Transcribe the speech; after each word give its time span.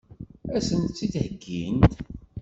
Ad 0.55 0.63
sen-t-id-heggint? 0.67 1.93